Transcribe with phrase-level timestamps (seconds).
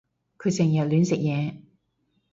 [0.39, 1.57] 佢成日亂食嘢